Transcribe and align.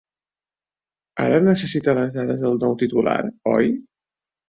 Ara 1.27 1.43
necessita 1.49 1.97
les 2.01 2.19
dades 2.19 2.43
del 2.47 2.61
nou 2.67 2.77
titular, 2.83 3.19
oi? 3.57 3.75